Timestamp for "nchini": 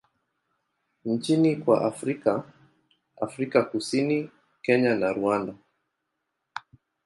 1.05-1.55